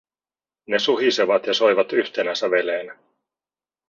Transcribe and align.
Ne 0.67 0.79
suhisevat 0.79 1.47
ja 1.47 1.53
soivat 1.53 1.93
yhtenä 1.93 2.35
säveleenä. 2.35 2.97